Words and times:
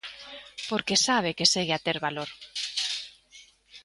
Porque 0.69 1.03
sabe 1.07 1.35
que 1.37 1.49
segue 1.53 1.73
a 1.77 1.83
ter 1.85 1.97
valor. 2.05 2.29